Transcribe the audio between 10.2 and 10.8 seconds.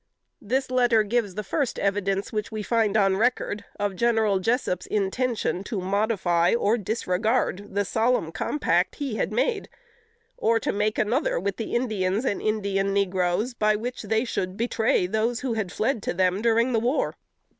or to